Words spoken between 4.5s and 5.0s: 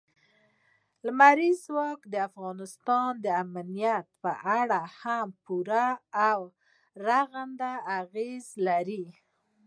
اړه